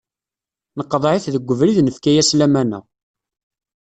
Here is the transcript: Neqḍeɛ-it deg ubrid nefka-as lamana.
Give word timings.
Neqḍeɛ-it 0.77 1.25
deg 1.33 1.49
ubrid 1.53 1.77
nefka-as 1.81 2.29
lamana. 2.39 2.79